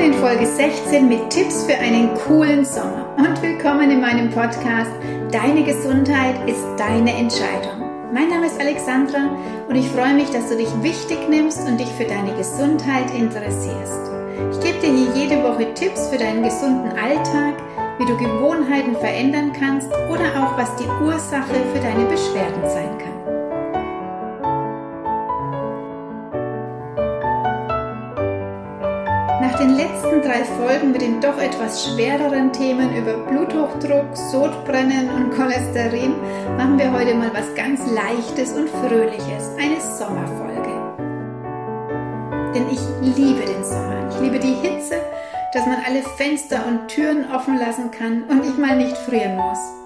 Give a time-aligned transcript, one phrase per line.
[0.00, 4.90] Willkommen in Folge 16 mit Tipps für einen coolen Sommer und willkommen in meinem Podcast
[5.30, 8.10] Deine Gesundheit ist deine Entscheidung.
[8.10, 9.28] Mein Name ist Alexandra
[9.68, 14.10] und ich freue mich, dass du dich wichtig nimmst und dich für deine Gesundheit interessierst.
[14.52, 17.56] Ich gebe dir hier jede Woche Tipps für deinen gesunden Alltag,
[17.98, 23.09] wie du Gewohnheiten verändern kannst oder auch was die Ursache für deine Beschwerden sein kann.
[29.50, 35.32] Nach den letzten drei Folgen mit den doch etwas schwereren Themen über Bluthochdruck, Sodbrennen und
[35.32, 36.14] Cholesterin
[36.56, 40.70] machen wir heute mal was ganz Leichtes und Fröhliches, eine Sommerfolge.
[42.54, 45.00] Denn ich liebe den Sommer, ich liebe die Hitze,
[45.52, 49.79] dass man alle Fenster und Türen offen lassen kann und ich mal nicht frieren muss.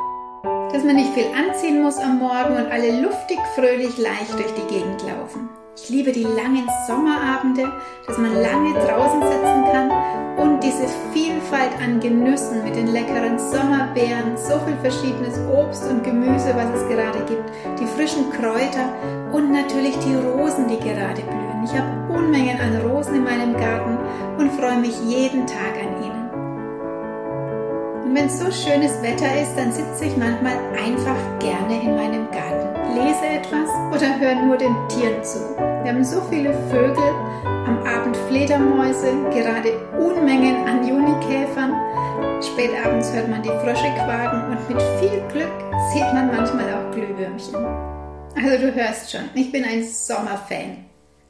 [0.74, 4.74] Dass man nicht viel anziehen muss am Morgen und alle luftig, fröhlich, leicht durch die
[4.74, 5.48] Gegend laufen.
[5.76, 7.70] Ich liebe die langen Sommerabende,
[8.08, 9.88] dass man lange draußen sitzen kann
[10.36, 16.52] und diese Vielfalt an Genüssen mit den leckeren Sommerbeeren, so viel verschiedenes Obst und Gemüse,
[16.56, 17.48] was es gerade gibt,
[17.78, 18.92] die frischen Kräuter
[19.30, 21.62] und natürlich die Rosen, die gerade blühen.
[21.64, 23.96] Ich habe Unmengen an Rosen in meinem Garten
[24.38, 26.23] und freue mich jeden Tag an ihnen.
[28.14, 33.26] Wenn so schönes Wetter ist, dann sitze ich manchmal einfach gerne in meinem Garten lese
[33.26, 35.40] etwas oder höre nur den Tieren zu.
[35.82, 37.12] Wir haben so viele Vögel,
[37.66, 41.74] am Abend Fledermäuse, gerade Unmengen an Junikäfern.
[42.40, 45.52] Spät abends hört man die Frösche quaken und mit viel Glück
[45.92, 47.54] sieht man manchmal auch Glühwürmchen.
[48.36, 50.83] Also du hörst schon, ich bin ein Sommerfan.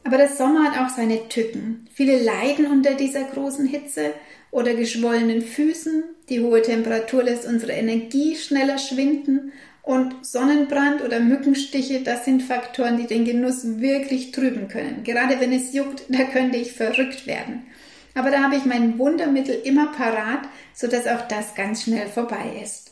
[0.05, 1.88] Aber der Sommer hat auch seine Tücken.
[1.92, 4.12] Viele leiden unter dieser großen Hitze
[4.50, 6.05] oder geschwollenen Füßen.
[6.28, 9.52] Die hohe Temperatur lässt unsere Energie schneller schwinden
[9.84, 15.05] und Sonnenbrand oder Mückenstiche, das sind Faktoren, die den Genuss wirklich trüben können.
[15.05, 17.66] Gerade wenn es juckt, da könnte ich verrückt werden.
[18.14, 20.40] Aber da habe ich mein Wundermittel immer parat,
[20.73, 22.83] sodass auch das ganz schnell vorbei ist.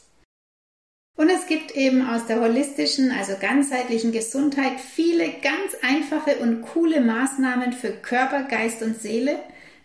[1.14, 7.00] Und es gibt eben aus der holistischen, also ganzheitlichen Gesundheit viele ganz einfache und coole
[7.00, 9.38] Maßnahmen für Körper, Geist und Seele,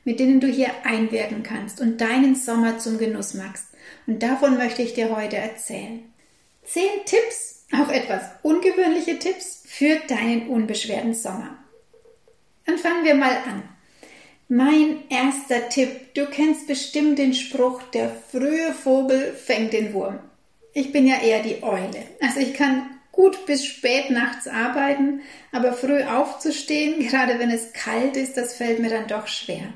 [0.05, 3.65] mit denen du hier einwirken kannst und deinen Sommer zum Genuss machst.
[4.07, 6.01] Und davon möchte ich dir heute erzählen.
[6.63, 11.57] Zehn Tipps, auch etwas ungewöhnliche Tipps für deinen unbeschwerten Sommer.
[12.65, 13.63] Dann fangen wir mal an.
[14.47, 20.19] Mein erster Tipp, du kennst bestimmt den Spruch, der frühe Vogel fängt den Wurm.
[20.77, 22.03] Ich bin ja eher die Eule.
[22.21, 25.21] Also ich kann gut bis spät nachts arbeiten,
[25.51, 29.73] aber früh aufzustehen, gerade wenn es kalt ist, das fällt mir dann doch schwer.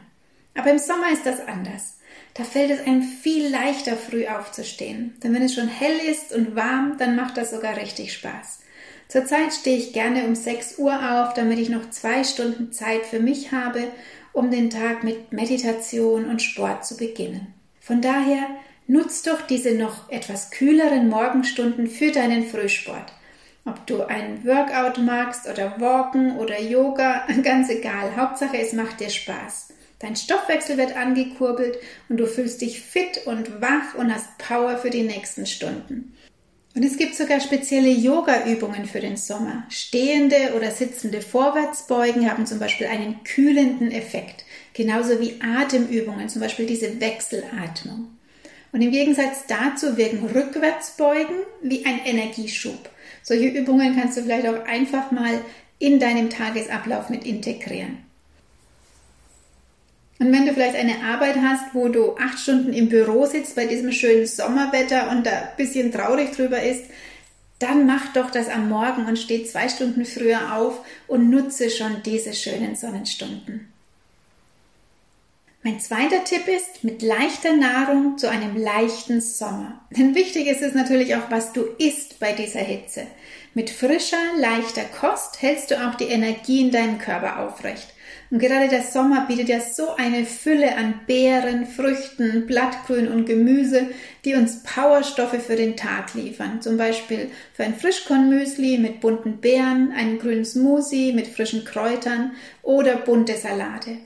[0.54, 1.98] Aber im Sommer ist das anders.
[2.36, 5.16] Da fällt es einem viel leichter, früh aufzustehen.
[5.24, 8.60] Denn wenn es schon hell ist und warm, dann macht das sogar richtig Spaß.
[9.08, 13.20] Zurzeit stehe ich gerne um 6 Uhr auf, damit ich noch zwei Stunden Zeit für
[13.20, 13.88] mich habe,
[14.34, 17.56] um den Tag mit Meditation und Sport zu beginnen.
[17.80, 18.46] Von daher
[18.88, 23.14] nutzt doch diese noch etwas kühleren Morgenstunden für deinen Frühsport.
[23.64, 28.16] Ob du ein Workout magst oder Walken oder Yoga, ganz egal.
[28.16, 29.70] Hauptsache es macht dir Spaß.
[30.00, 31.78] Dein Stoffwechsel wird angekurbelt
[32.10, 36.16] und du fühlst dich fit und wach und hast Power für die nächsten Stunden.
[36.74, 39.66] Und es gibt sogar spezielle Yoga-Übungen für den Sommer.
[39.70, 46.66] Stehende oder sitzende Vorwärtsbeugen haben zum Beispiel einen kühlenden Effekt, genauso wie Atemübungen, zum Beispiel
[46.66, 48.11] diese Wechselatmung.
[48.72, 52.90] Und im Gegensatz dazu wirken Rückwärtsbeugen wie ein Energieschub.
[53.22, 55.42] Solche Übungen kannst du vielleicht auch einfach mal
[55.80, 57.98] in deinem Tagesablauf mit integrieren.
[60.20, 63.66] Und wenn du vielleicht eine Arbeit hast, wo du acht Stunden im Büro sitzt bei
[63.66, 66.84] diesem schönen Sommerwetter und da ein bisschen traurig drüber ist,
[67.58, 72.04] dann mach doch das am Morgen und steh zwei Stunden früher auf und nutze schon
[72.04, 73.71] diese schönen Sonnenstunden.
[75.64, 79.80] Mein zweiter Tipp ist, mit leichter Nahrung zu einem leichten Sommer.
[79.92, 83.06] Denn wichtig ist es natürlich auch, was du isst bei dieser Hitze.
[83.54, 87.94] Mit frischer, leichter Kost hältst du auch die Energie in deinem Körper aufrecht.
[88.32, 93.88] Und gerade der Sommer bietet ja so eine Fülle an Beeren, Früchten, Blattgrün und Gemüse,
[94.26, 96.64] die uns Powerstoffe für den Tag liefern.
[96.64, 102.32] Zum Beispiel für ein Frischkornmüsli mit bunten Beeren, einen grünen Smoothie mit frischen Kräutern
[102.64, 103.98] oder bunte Salate.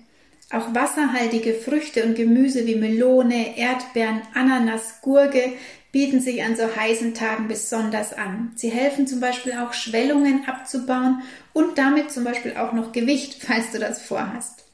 [0.51, 5.53] Auch wasserhaltige Früchte und Gemüse wie Melone, Erdbeeren, Ananas, Gurke
[5.92, 8.51] bieten sich an so heißen Tagen besonders an.
[8.56, 13.71] Sie helfen zum Beispiel auch Schwellungen abzubauen und damit zum Beispiel auch noch Gewicht, falls
[13.71, 14.65] du das vorhast.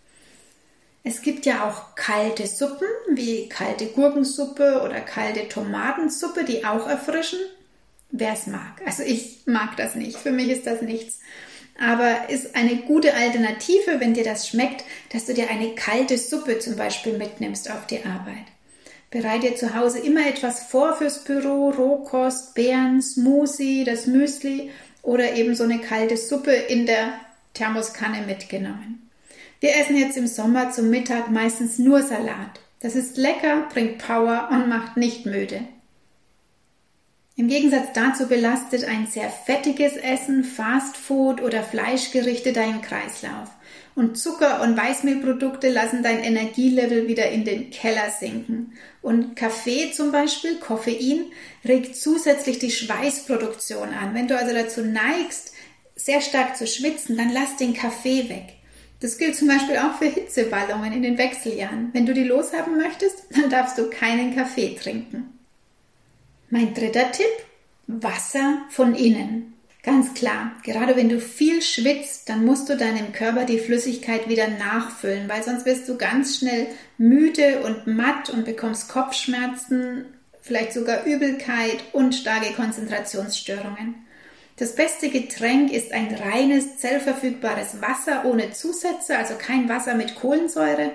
[1.03, 7.39] Es gibt ja auch kalte Suppen wie kalte Gurkensuppe oder kalte Tomatensuppe, die auch erfrischen.
[8.12, 8.81] Wer es mag.
[8.85, 10.17] Also ich mag das nicht.
[10.17, 11.19] Für mich ist das nichts.
[11.81, 16.60] Aber ist eine gute Alternative, wenn dir das schmeckt, dass du dir eine kalte Suppe
[16.60, 18.45] zum Beispiel mitnimmst auf die Arbeit.
[19.10, 25.56] Bereite zu Hause immer etwas vor fürs Büro, Rohkost, Beeren, Smoothie, das Müsli oder eben
[25.56, 27.13] so eine kalte Suppe in der
[27.54, 29.10] Thermoskanne mitgenommen.
[29.60, 32.62] Wir essen jetzt im Sommer zum Mittag meistens nur Salat.
[32.80, 35.62] Das ist lecker, bringt Power und macht nicht müde.
[37.41, 43.49] Im Gegensatz dazu belastet ein sehr fettiges Essen, Fastfood oder Fleischgerichte deinen Kreislauf.
[43.95, 48.73] Und Zucker und Weißmehlprodukte lassen dein Energielevel wieder in den Keller sinken.
[49.01, 51.31] Und Kaffee zum Beispiel, Koffein,
[51.65, 54.13] regt zusätzlich die Schweißproduktion an.
[54.13, 55.53] Wenn du also dazu neigst,
[55.95, 58.53] sehr stark zu schwitzen, dann lass den Kaffee weg.
[58.99, 61.89] Das gilt zum Beispiel auch für Hitzeballungen in den Wechseljahren.
[61.91, 65.40] Wenn du die loshaben möchtest, dann darfst du keinen Kaffee trinken.
[66.53, 67.31] Mein dritter Tipp,
[67.88, 69.53] Wasser von innen.
[69.83, 74.50] Ganz klar, gerade wenn du viel schwitzt, dann musst du deinem Körper die Flüssigkeit wieder
[74.50, 76.68] nachfüllen, weil sonst wirst du ganz schnell
[76.98, 80.03] müde und matt und bekommst Kopfschmerzen,
[80.42, 83.95] vielleicht sogar Übelkeit und starke Konzentrationsstörungen.
[84.57, 90.92] Das beste Getränk ist ein reines, zellverfügbares Wasser ohne Zusätze, also kein Wasser mit Kohlensäure.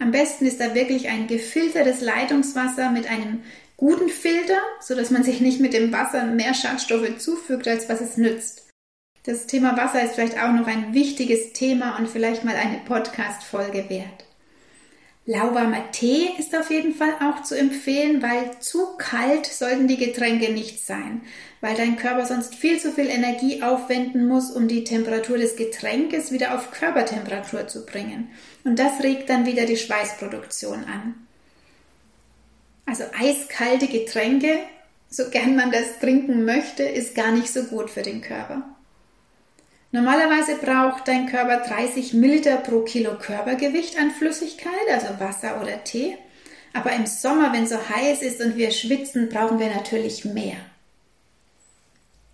[0.00, 3.44] Am besten ist da wirklich ein gefiltertes Leitungswasser mit einem
[3.76, 8.00] guten Filter, so dass man sich nicht mit dem Wasser mehr Schadstoffe zufügt, als was
[8.00, 8.66] es nützt.
[9.24, 13.90] Das Thema Wasser ist vielleicht auch noch ein wichtiges Thema und vielleicht mal eine Podcast-Folge
[13.90, 14.24] wert.
[15.28, 20.52] Lauwarmer Tee ist auf jeden Fall auch zu empfehlen, weil zu kalt sollten die Getränke
[20.52, 21.22] nicht sein,
[21.60, 26.30] weil dein Körper sonst viel zu viel Energie aufwenden muss, um die Temperatur des Getränkes
[26.30, 28.30] wieder auf Körpertemperatur zu bringen.
[28.62, 31.25] Und das regt dann wieder die Schweißproduktion an.
[32.86, 34.60] Also eiskalte Getränke,
[35.10, 38.62] so gern man das trinken möchte, ist gar nicht so gut für den Körper.
[39.92, 46.16] Normalerweise braucht dein Körper 30 Milliliter pro Kilo Körpergewicht an Flüssigkeit, also Wasser oder Tee.
[46.72, 50.56] Aber im Sommer, wenn es so heiß ist und wir schwitzen, brauchen wir natürlich mehr.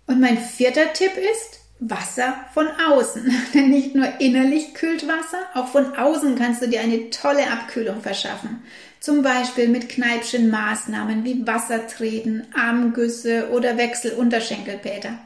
[0.07, 3.33] Und mein vierter Tipp ist Wasser von außen.
[3.53, 8.01] Denn nicht nur innerlich kühlt Wasser, auch von außen kannst du dir eine tolle Abkühlung
[8.01, 8.63] verschaffen.
[9.03, 15.19] Zum Beispiel mit Kneipschen Maßnahmen wie Wassertreten, Armgüsse oder Wechselunterschenkelbäder.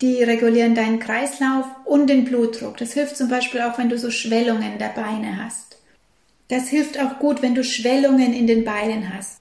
[0.00, 2.76] Die regulieren deinen Kreislauf und den Blutdruck.
[2.76, 5.78] Das hilft zum Beispiel auch, wenn du so Schwellungen der Beine hast.
[6.46, 9.40] Das hilft auch gut, wenn du Schwellungen in den Beinen hast.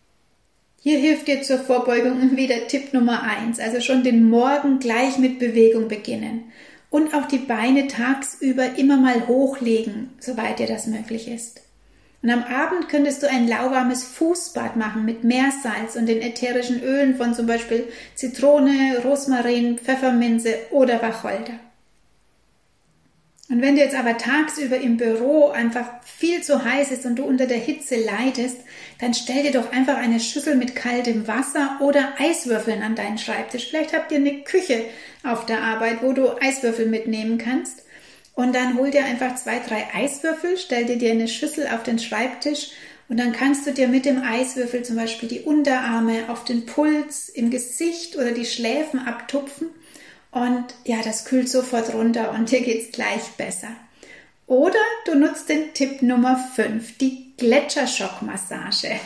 [0.81, 5.37] Hier hilft dir zur Vorbeugung wieder Tipp Nummer eins, also schon den Morgen gleich mit
[5.37, 6.45] Bewegung beginnen
[6.89, 11.66] und auch die Beine tagsüber immer mal hochlegen, soweit dir das möglich ist.
[12.23, 17.15] Und am Abend könntest du ein lauwarmes Fußbad machen mit Meersalz und den ätherischen Ölen
[17.15, 21.59] von zum Beispiel Zitrone, Rosmarin, Pfefferminze oder Wacholder.
[23.49, 27.23] Und wenn dir jetzt aber tagsüber im Büro einfach viel zu heiß ist und du
[27.23, 28.57] unter der Hitze leidest,
[28.99, 33.69] dann stell dir doch einfach eine Schüssel mit kaltem Wasser oder Eiswürfeln an deinen Schreibtisch.
[33.69, 34.83] Vielleicht habt ihr eine Küche
[35.23, 37.86] auf der Arbeit, wo du Eiswürfel mitnehmen kannst.
[38.37, 41.97] Und dann hol dir einfach zwei, drei Eiswürfel, stell dir dir eine Schüssel auf den
[41.97, 42.69] Schreibtisch
[43.09, 47.29] und dann kannst du dir mit dem Eiswürfel zum Beispiel die Unterarme auf den Puls,
[47.29, 49.69] im Gesicht oder die Schläfen abtupfen.
[50.29, 53.69] Und ja, das kühlt sofort runter und dir geht's gleich besser.
[54.45, 58.99] Oder du nutzt den Tipp Nummer 5, die Gletscherschockmassage.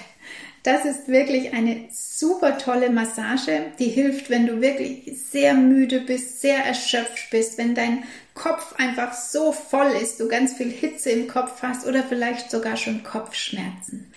[0.63, 6.41] Das ist wirklich eine super tolle Massage, die hilft, wenn du wirklich sehr müde bist,
[6.41, 11.27] sehr erschöpft bist, wenn dein Kopf einfach so voll ist, du ganz viel Hitze im
[11.27, 14.11] Kopf hast oder vielleicht sogar schon Kopfschmerzen.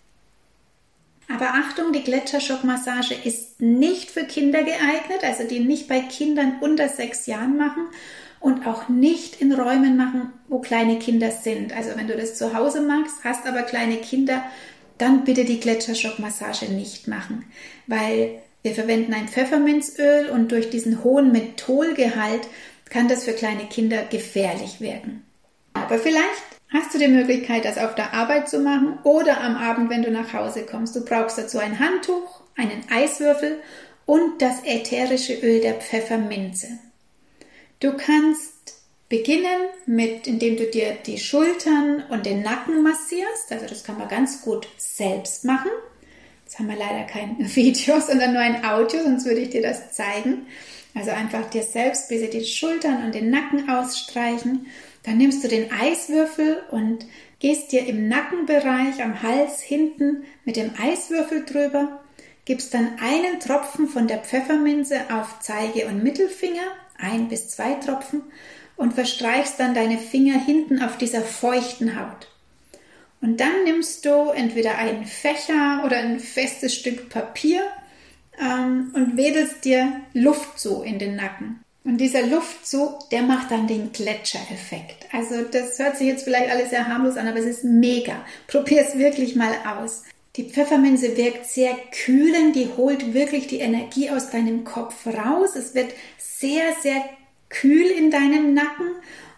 [1.32, 6.88] Aber Achtung, die Gletscherschockmassage ist nicht für Kinder geeignet, also die nicht bei Kindern unter
[6.88, 7.88] sechs Jahren machen
[8.40, 11.74] und auch nicht in Räumen machen, wo kleine Kinder sind.
[11.74, 14.44] Also wenn du das zu Hause magst, hast aber kleine Kinder,
[14.98, 17.46] dann bitte die Gletscherschockmassage nicht machen,
[17.86, 22.46] weil wir verwenden ein Pfefferminzöl und durch diesen hohen Mentholgehalt
[22.90, 25.24] kann das für kleine Kinder gefährlich werden.
[25.72, 29.90] Aber vielleicht hast du die Möglichkeit, das auf der Arbeit zu machen oder am Abend,
[29.90, 30.94] wenn du nach Hause kommst.
[30.96, 33.60] Du brauchst dazu ein Handtuch, einen Eiswürfel
[34.06, 36.68] und das ätherische Öl der Pfefferminze.
[37.80, 38.54] Du kannst
[39.08, 43.50] beginnen mit, indem du dir die Schultern und den Nacken massierst.
[43.50, 45.70] Also das kann man ganz gut selbst machen.
[46.44, 49.92] Jetzt haben wir leider kein Video, sondern nur ein Audio, sonst würde ich dir das
[49.92, 50.46] zeigen.
[50.94, 54.66] Also einfach dir selbst bis die Schultern und den Nacken ausstreichen.
[55.02, 57.04] Dann nimmst du den Eiswürfel und
[57.40, 62.00] gehst dir im Nackenbereich am Hals hinten mit dem Eiswürfel drüber,
[62.44, 66.62] gibst dann einen Tropfen von der Pfefferminze auf Zeige und Mittelfinger,
[66.96, 68.22] ein bis zwei Tropfen,
[68.76, 72.28] und verstreichst dann deine Finger hinten auf dieser feuchten Haut.
[73.20, 77.62] Und dann nimmst du entweder einen Fächer oder ein festes Stück Papier
[78.40, 81.60] ähm, und wedelst dir Luft zu in den Nacken.
[81.84, 85.06] Und dieser Luftzug, der macht dann den Gletschereffekt.
[85.12, 88.24] Also das hört sich jetzt vielleicht alles sehr harmlos an, aber es ist mega.
[88.46, 90.02] Probier es wirklich mal aus.
[90.36, 95.56] Die Pfefferminze wirkt sehr kühlend, die holt wirklich die Energie aus deinem Kopf raus.
[95.56, 97.04] Es wird sehr, sehr
[97.50, 98.86] kühl in deinem Nacken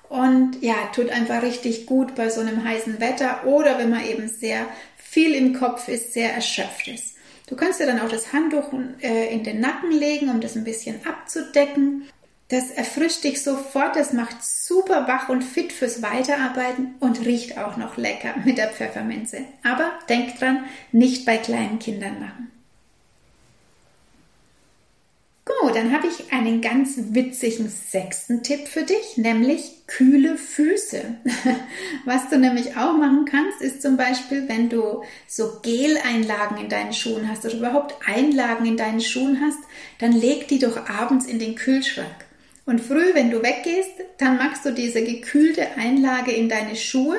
[0.09, 4.29] und ja, tut einfach richtig gut bei so einem heißen Wetter oder wenn man eben
[4.29, 7.16] sehr viel im Kopf ist, sehr erschöpft ist.
[7.47, 10.65] Du kannst dir dann auch das Handtuch äh, in den Nacken legen, um das ein
[10.65, 12.09] bisschen abzudecken.
[12.49, 17.76] Das erfrischt dich sofort, das macht super wach und fit fürs Weiterarbeiten und riecht auch
[17.76, 19.38] noch lecker mit der Pfefferminze.
[19.65, 22.53] Aber denk dran, nicht bei kleinen Kindern machen.
[25.45, 31.02] Gut, dann habe ich einen ganz witzigen sechsten Tipp für dich, nämlich kühle Füße.
[32.06, 36.95] Was du nämlich auch machen kannst, ist zum Beispiel, wenn du so Geleinlagen in deinen
[36.95, 39.59] Schuhen hast oder überhaupt Einlagen in deinen Schuhen hast,
[39.99, 42.25] dann leg die doch abends in den Kühlschrank.
[42.64, 47.18] Und früh, wenn du weggehst, dann machst du diese gekühlte Einlage in deine Schuhe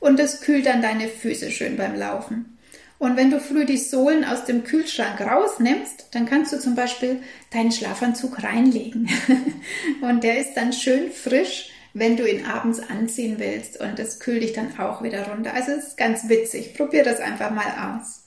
[0.00, 2.56] und das kühlt dann deine Füße schön beim Laufen.
[3.00, 7.22] Und wenn du früh die Sohlen aus dem Kühlschrank rausnimmst, dann kannst du zum Beispiel
[7.50, 9.08] deinen Schlafanzug reinlegen.
[10.02, 13.80] und der ist dann schön frisch, wenn du ihn abends anziehen willst.
[13.80, 15.54] Und das kühlt dich dann auch wieder runter.
[15.54, 16.74] Also es ist ganz witzig.
[16.74, 18.24] Probier das einfach mal aus.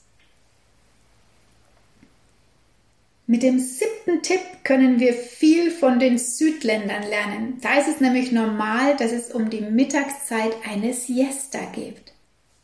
[3.28, 7.60] Mit dem siebten Tipp können wir viel von den Südländern lernen.
[7.62, 12.03] Da ist es nämlich normal, dass es um die Mittagszeit eine Siesta gibt.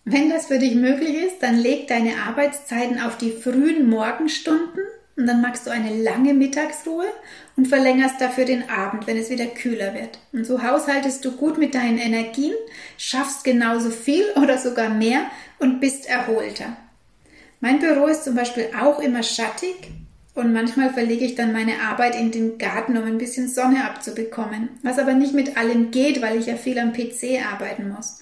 [0.05, 4.83] Wenn das für dich möglich ist, dann leg deine Arbeitszeiten auf die frühen Morgenstunden
[5.19, 7.05] und dann machst du eine lange Mittagsruhe
[7.57, 10.17] und verlängerst dafür den Abend, wenn es wieder kühler wird.
[10.31, 12.53] Und so haushaltest du gut mit deinen Energien,
[12.97, 15.23] schaffst genauso viel oder sogar mehr
[15.59, 16.77] und bist erholter.
[17.59, 19.91] Mein Büro ist zum Beispiel auch immer schattig
[20.35, 24.69] und manchmal verlege ich dann meine Arbeit in den Garten, um ein bisschen Sonne abzubekommen.
[24.83, 28.21] Was aber nicht mit allem geht, weil ich ja viel am PC arbeiten muss.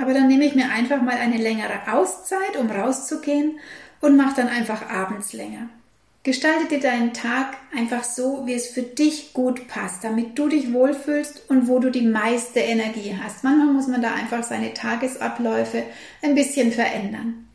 [0.00, 3.58] Aber dann nehme ich mir einfach mal eine längere Auszeit, um rauszugehen
[4.00, 5.68] und mache dann einfach abends länger.
[6.22, 10.72] Gestalte dir deinen Tag einfach so, wie es für dich gut passt, damit du dich
[10.72, 13.44] wohlfühlst und wo du die meiste Energie hast.
[13.44, 15.84] Manchmal muss man da einfach seine Tagesabläufe
[16.22, 17.48] ein bisschen verändern.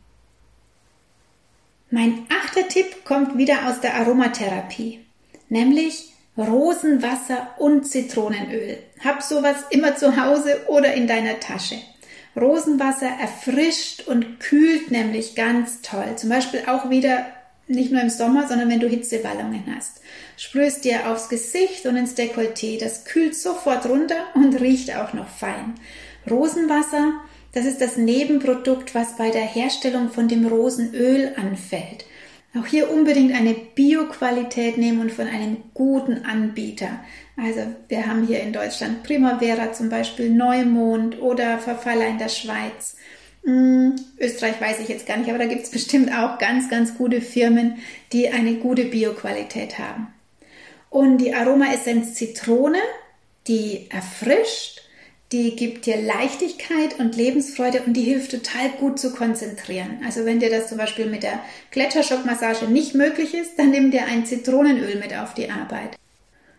[1.91, 5.05] Mein achter Tipp kommt wieder aus der Aromatherapie,
[5.49, 8.79] nämlich Rosenwasser und Zitronenöl.
[9.03, 11.75] Hab sowas immer zu Hause oder in deiner Tasche.
[12.35, 16.15] Rosenwasser erfrischt und kühlt nämlich ganz toll.
[16.15, 17.25] Zum Beispiel auch wieder
[17.67, 20.01] nicht nur im Sommer, sondern wenn du Hitzewallungen hast.
[20.37, 22.79] Sprühst dir aufs Gesicht und ins Dekolleté.
[22.79, 25.75] Das kühlt sofort runter und riecht auch noch fein.
[26.29, 27.13] Rosenwasser
[27.53, 32.05] das ist das Nebenprodukt, was bei der Herstellung von dem Rosenöl anfällt.
[32.55, 36.99] Auch hier unbedingt eine Bio-Qualität nehmen und von einem guten Anbieter.
[37.35, 42.95] Also wir haben hier in Deutschland Primavera zum Beispiel, Neumond oder Verfaller in der Schweiz.
[43.43, 46.95] Hm, Österreich weiß ich jetzt gar nicht, aber da gibt es bestimmt auch ganz, ganz
[46.95, 47.79] gute Firmen,
[48.11, 50.13] die eine gute Bio-Qualität haben.
[50.91, 52.79] Und die Aromaessenz Zitrone,
[53.47, 54.82] die erfrischt
[55.33, 59.99] die gibt dir Leichtigkeit und Lebensfreude und die hilft total gut zu konzentrieren.
[60.05, 61.39] Also wenn dir das zum Beispiel mit der
[61.71, 65.97] Gletscherschockmassage nicht möglich ist, dann nimm dir ein Zitronenöl mit auf die Arbeit.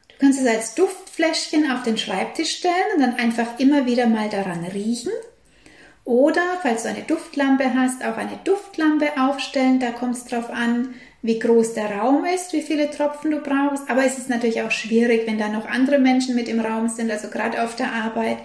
[0.09, 4.29] Du kannst es als Duftfläschchen auf den Schreibtisch stellen und dann einfach immer wieder mal
[4.29, 5.13] daran riechen.
[6.05, 9.81] Oder, falls du eine Duftlampe hast, auch eine Duftlampe aufstellen.
[9.81, 13.89] Da kommt es drauf an, wie groß der Raum ist, wie viele Tropfen du brauchst.
[13.89, 17.11] Aber es ist natürlich auch schwierig, wenn da noch andere Menschen mit im Raum sind,
[17.11, 18.39] also gerade auf der Arbeit,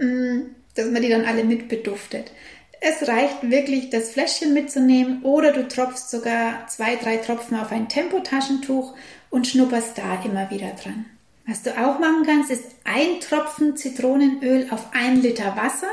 [0.00, 0.40] mm,
[0.74, 2.32] dass man die dann alle mit beduftet.
[2.80, 7.88] Es reicht wirklich, das Fläschchen mitzunehmen oder du tropfst sogar zwei, drei Tropfen auf ein
[7.88, 8.94] Tempotaschentuch
[9.30, 11.04] und schnupperst da immer wieder dran.
[11.46, 15.88] Was du auch machen kannst, ist ein Tropfen Zitronenöl auf ein Liter Wasser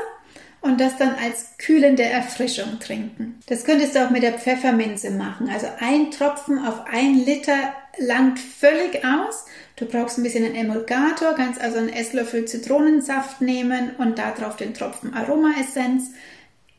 [0.62, 3.40] und das dann als kühlende Erfrischung trinken.
[3.46, 5.50] Das könntest du auch mit der Pfefferminze machen.
[5.52, 9.44] Also ein Tropfen auf ein Liter langt völlig aus.
[9.76, 14.72] Du brauchst ein bisschen einen Emulgator, kannst also einen Esslöffel Zitronensaft nehmen und darauf den
[14.72, 16.10] Tropfen Aromaessenz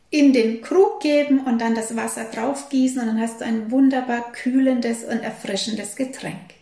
[0.10, 3.72] in den Krug geben und dann das Wasser drauf gießen und dann hast du ein
[3.72, 6.54] wunderbar kühlendes und erfrischendes Getränk.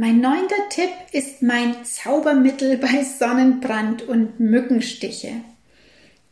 [0.00, 5.32] Mein neunter Tipp ist mein Zaubermittel bei Sonnenbrand und Mückenstiche.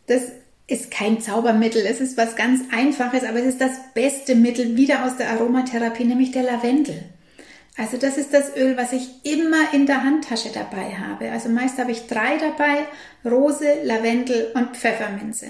[0.06, 0.22] Das
[0.66, 5.04] ist kein Zaubermittel, es ist was ganz Einfaches, aber es ist das beste Mittel wieder
[5.04, 7.10] aus der Aromatherapie, nämlich der Lavendel.
[7.76, 11.30] Also das ist das Öl, was ich immer in der Handtasche dabei habe.
[11.30, 12.86] Also meist habe ich drei dabei,
[13.30, 15.48] Rose, Lavendel und Pfefferminze.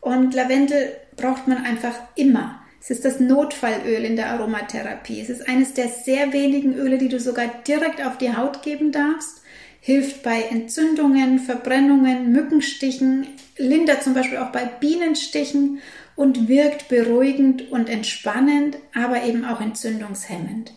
[0.00, 2.62] Und Lavendel braucht man einfach immer.
[2.82, 5.20] Es ist das Notfallöl in der Aromatherapie.
[5.20, 8.90] Es ist eines der sehr wenigen Öle, die du sogar direkt auf die Haut geben
[8.90, 9.42] darfst.
[9.82, 13.26] Hilft bei Entzündungen, Verbrennungen, Mückenstichen,
[13.58, 15.80] lindert zum Beispiel auch bei Bienenstichen
[16.16, 20.72] und wirkt beruhigend und entspannend, aber eben auch entzündungshemmend.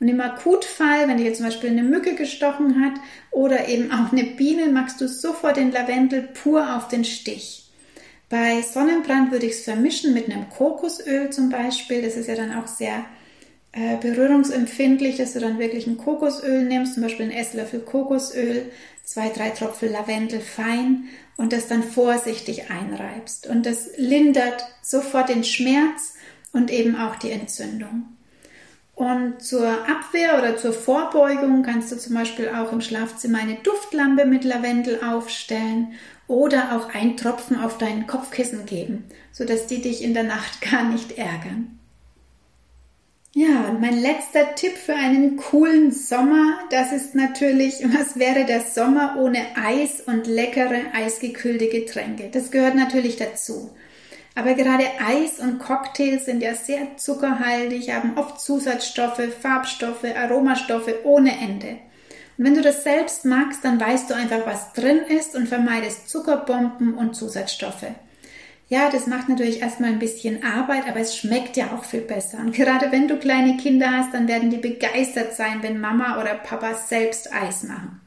[0.00, 2.94] Und im Akutfall, wenn dir zum Beispiel eine Mücke gestochen hat
[3.30, 7.71] oder eben auch eine Biene, machst du sofort den Lavendel pur auf den Stich.
[8.32, 12.00] Bei Sonnenbrand würde ich es vermischen mit einem Kokosöl zum Beispiel.
[12.00, 13.04] Das ist ja dann auch sehr
[13.72, 18.72] äh, berührungsempfindlich, dass du dann wirklich ein Kokosöl nimmst, zum Beispiel einen Esslöffel Kokosöl,
[19.04, 23.48] zwei, drei Tropfen Lavendel fein und das dann vorsichtig einreibst.
[23.48, 26.14] Und das lindert sofort den Schmerz
[26.54, 28.16] und eben auch die Entzündung.
[28.94, 34.26] Und zur Abwehr oder zur Vorbeugung kannst du zum Beispiel auch im Schlafzimmer eine Duftlampe
[34.26, 35.94] mit Lavendel aufstellen
[36.28, 40.84] oder auch ein Tropfen auf dein Kopfkissen geben, sodass die dich in der Nacht gar
[40.84, 41.78] nicht ärgern.
[43.34, 49.16] Ja, mein letzter Tipp für einen coolen Sommer, das ist natürlich, was wäre der Sommer
[49.18, 52.28] ohne Eis und leckere eisgekühlte Getränke?
[52.30, 53.70] Das gehört natürlich dazu.
[54.34, 61.32] Aber gerade Eis und Cocktails sind ja sehr zuckerhaltig, haben oft Zusatzstoffe, Farbstoffe, Aromastoffe ohne
[61.38, 61.78] Ende.
[62.38, 66.08] Und wenn du das selbst magst, dann weißt du einfach, was drin ist und vermeidest
[66.08, 67.86] Zuckerbomben und Zusatzstoffe.
[68.68, 72.38] Ja, das macht natürlich erstmal ein bisschen Arbeit, aber es schmeckt ja auch viel besser.
[72.38, 76.36] Und gerade wenn du kleine Kinder hast, dann werden die begeistert sein, wenn Mama oder
[76.36, 78.01] Papa selbst Eis machen.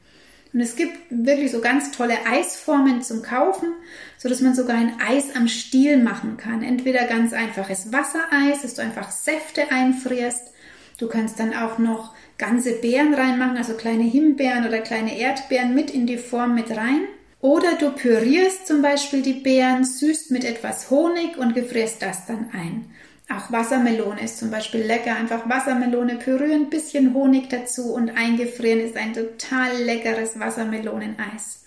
[0.56, 3.74] Und es gibt wirklich so ganz tolle Eisformen zum Kaufen,
[4.16, 6.62] so dass man sogar ein Eis am Stiel machen kann.
[6.62, 10.54] Entweder ganz einfaches Wassereis, dass du einfach Säfte einfrierst.
[10.96, 15.90] Du kannst dann auch noch ganze Beeren reinmachen, also kleine Himbeeren oder kleine Erdbeeren mit
[15.90, 17.02] in die Form mit rein.
[17.42, 22.48] Oder du pürierst zum Beispiel die Beeren, süßt mit etwas Honig und gefrierst das dann
[22.54, 22.86] ein.
[23.28, 25.16] Auch Wassermelone ist zum Beispiel lecker.
[25.16, 31.64] Einfach Wassermelone pürieren, bisschen Honig dazu und eingefrieren ist ein total leckeres Wassermeloneneis.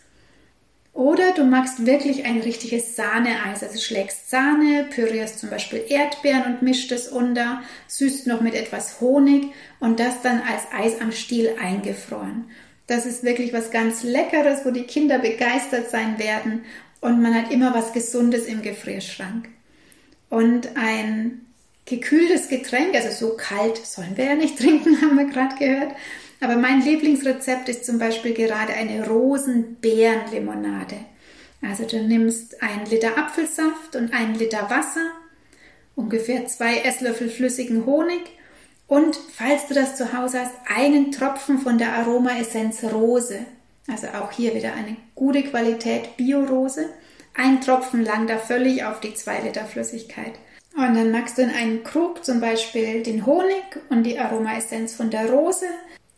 [0.93, 3.61] Oder du machst wirklich ein richtiges Sahneeis.
[3.61, 9.01] Also schlägst Sahne, pürierst zum Beispiel Erdbeeren und mischt es unter, süßt noch mit etwas
[9.01, 12.49] Honig und das dann als Eis am Stiel eingefroren.
[12.87, 16.63] Das ist wirklich was ganz Leckeres, wo die Kinder begeistert sein werden
[17.01, 19.47] und man hat immer was Gesundes im Gefrierschrank.
[20.29, 21.45] Und ein
[21.89, 25.93] gekühltes Getränk, also so kalt sollen wir ja nicht trinken, haben wir gerade gehört.
[26.41, 30.95] Aber mein Lieblingsrezept ist zum Beispiel gerade eine Rosenbeerenlimonade.
[31.61, 35.11] Also du nimmst einen Liter Apfelsaft und einen Liter Wasser,
[35.95, 38.21] ungefähr zwei Esslöffel flüssigen Honig
[38.87, 43.39] und, falls du das zu Hause hast, einen Tropfen von der Aromaessenz Rose.
[43.87, 46.89] Also auch hier wieder eine gute Qualität Biorose.
[47.35, 50.33] Ein Tropfen lang da völlig auf die zwei Liter Flüssigkeit.
[50.79, 55.09] Und dann machst du in einen Krug zum Beispiel den Honig und die Aromaessenz von
[55.09, 55.65] der Rose,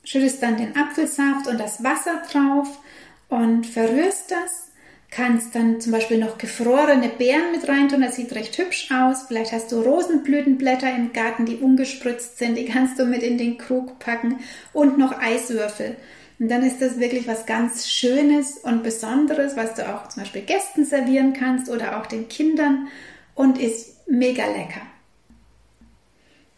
[0.04, 2.68] schüttest dann den Apfelsaft und das Wasser drauf
[3.28, 4.68] und verrührst das.
[5.10, 9.24] Kannst dann zum Beispiel noch gefrorene Beeren mit reintun, das sieht recht hübsch aus.
[9.28, 13.58] Vielleicht hast du Rosenblütenblätter im Garten, die ungespritzt sind, die kannst du mit in den
[13.58, 14.42] Krug packen
[14.74, 15.96] und noch Eiswürfel.
[16.40, 20.44] Und dann ist das wirklich was ganz Schönes und Besonderes, was du auch zum Beispiel
[20.44, 22.88] Gästen servieren kannst oder auch den Kindern
[23.34, 24.82] und ist mega lecker.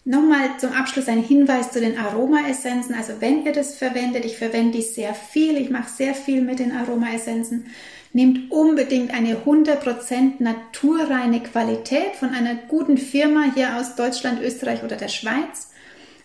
[0.05, 2.93] Nochmal zum Abschluss ein Hinweis zu den Aromaessenzen.
[2.93, 6.59] Also wenn ihr das verwendet, ich verwende die sehr viel, ich mache sehr viel mit
[6.59, 7.67] den Aromaessenzen,
[8.11, 14.97] nehmt unbedingt eine 100% naturreine Qualität von einer guten Firma hier aus Deutschland, Österreich oder
[14.97, 15.71] der Schweiz.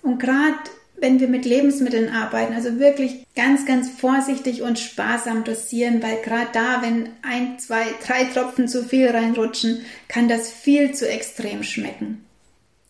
[0.03, 0.59] Und gerade
[1.01, 6.49] wenn wir mit Lebensmitteln arbeiten, also wirklich ganz, ganz vorsichtig und sparsam dosieren, weil gerade
[6.53, 12.25] da, wenn ein, zwei, drei Tropfen zu viel reinrutschen, kann das viel zu extrem schmecken.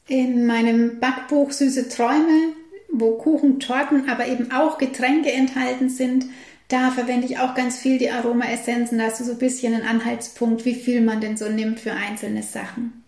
[0.07, 2.55] In meinem Backbuch Süße Träume,
[2.90, 6.27] wo Kuchen, Torten, aber eben auch Getränke enthalten sind,
[6.68, 8.99] da verwende ich auch ganz viel die Aromaessenzen.
[8.99, 11.92] Da hast du so ein bisschen einen Anhaltspunkt, wie viel man denn so nimmt für
[11.92, 13.05] einzelne Sachen.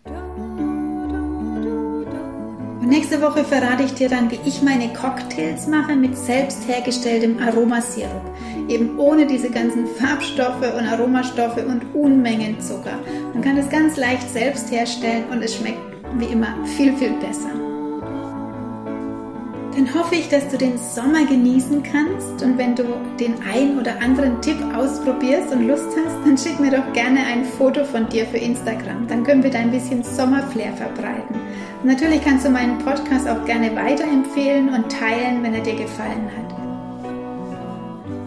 [2.90, 8.35] Nächste Woche verrate ich dir dann, wie ich meine Cocktails mache mit selbst hergestelltem Aromasirup.
[8.66, 12.98] Eben ohne diese ganzen Farbstoffe und Aromastoffe und Unmengen Zucker.
[13.33, 15.79] Man kann das ganz leicht selbst herstellen und es schmeckt
[16.18, 17.50] wie immer viel, viel besser.
[19.76, 22.83] Dann hoffe ich, dass du den Sommer genießen kannst und wenn du
[23.20, 27.44] den ein oder anderen Tipp ausprobierst und Lust hast, dann schick mir doch gerne ein
[27.44, 29.07] Foto von dir für Instagram.
[29.07, 31.37] Dann können wir da ein bisschen Sommerflair verbreiten.
[31.82, 36.54] Natürlich kannst du meinen Podcast auch gerne weiterempfehlen und teilen, wenn er dir gefallen hat.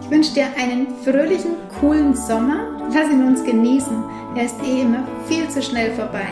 [0.02, 2.66] Ich wünsche dir einen fröhlichen, coolen Sommer.
[2.92, 4.04] Lass ihn uns genießen.
[4.36, 6.26] Er ist eh immer viel zu schnell vorbei.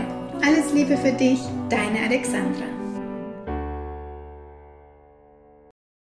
[0.44, 2.82] Alles Liebe für dich, deine Alexandra.